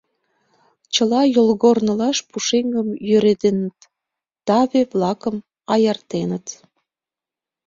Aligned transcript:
Чыла 0.93 1.21
йолгорнылаш 1.35 2.17
пушеҥгым 2.29 2.89
йӧреденыт, 3.09 3.77
таве-влакым 4.47 5.35
аяртеныт... 5.73 6.45